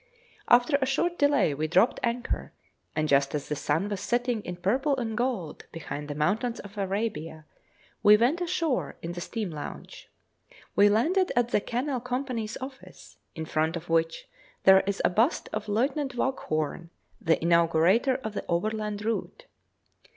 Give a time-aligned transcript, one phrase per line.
[0.47, 2.53] After a short delay we dropped anchor,
[2.95, 6.75] and just as the sun was setting in 'purple and gold' behind the mountains of
[6.75, 7.45] Arabia,
[8.01, 10.09] we went ashore in the steam launch.
[10.75, 14.27] We landed at the Canal Company's Office, in front of which
[14.63, 16.89] there is a bust of Lieutenant Waghorn,
[17.21, 19.45] the inaugurator of the overland route.